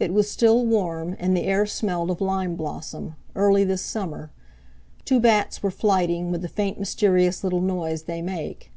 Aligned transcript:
It 0.00 0.12
was 0.12 0.28
still 0.28 0.66
warm 0.66 1.14
and 1.20 1.36
the 1.36 1.44
air 1.44 1.66
smelled 1.66 2.10
of 2.10 2.20
lime 2.20 2.56
blossom—early 2.56 3.62
this 3.62 3.80
summer. 3.80 4.32
Two 5.04 5.20
bats 5.20 5.62
were 5.62 5.70
flighting 5.70 6.32
with 6.32 6.42
the 6.42 6.48
faint 6.48 6.80
mysterious 6.80 7.44
little 7.44 7.60
noise 7.60 8.02
they 8.02 8.22
make. 8.22 8.72